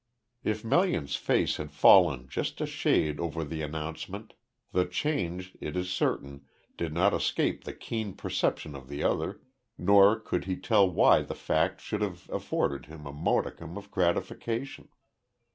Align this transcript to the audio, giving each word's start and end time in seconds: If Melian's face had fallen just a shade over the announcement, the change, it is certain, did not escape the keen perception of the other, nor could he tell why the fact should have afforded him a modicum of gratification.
If 0.43 0.65
Melian's 0.65 1.15
face 1.15 1.57
had 1.57 1.71
fallen 1.71 2.27
just 2.27 2.59
a 2.59 2.65
shade 2.65 3.19
over 3.19 3.43
the 3.43 3.61
announcement, 3.61 4.33
the 4.71 4.87
change, 4.87 5.55
it 5.61 5.75
is 5.77 5.91
certain, 5.91 6.43
did 6.75 6.91
not 6.91 7.13
escape 7.13 7.65
the 7.65 7.73
keen 7.73 8.15
perception 8.15 8.73
of 8.73 8.87
the 8.89 9.03
other, 9.03 9.41
nor 9.77 10.19
could 10.19 10.45
he 10.45 10.55
tell 10.55 10.89
why 10.89 11.21
the 11.21 11.35
fact 11.35 11.81
should 11.81 12.01
have 12.01 12.27
afforded 12.31 12.87
him 12.87 13.05
a 13.05 13.13
modicum 13.13 13.77
of 13.77 13.91
gratification. 13.91 14.89